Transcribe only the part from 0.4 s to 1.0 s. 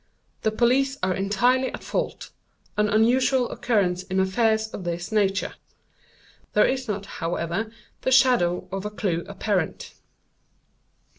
The police